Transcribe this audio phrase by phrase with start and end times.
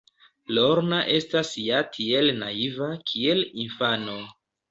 [0.57, 4.19] Lorna estas ja tiel naiva, kiel infano.